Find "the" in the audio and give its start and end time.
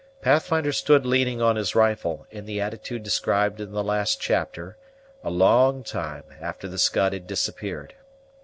2.47-2.59, 3.71-3.83, 6.67-6.79